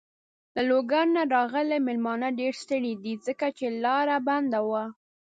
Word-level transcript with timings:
له 0.55 0.61
لوګر 0.69 1.05
نه 1.15 1.21
راغلی 1.35 1.79
مېلمانه 1.87 2.29
ډېر 2.39 2.53
ستړی 2.63 2.93
دی. 3.03 3.13
ځکه 3.25 3.45
چې 3.57 3.65
لاره 3.83 4.17
بنده 4.27 4.59
وه. 4.69 4.83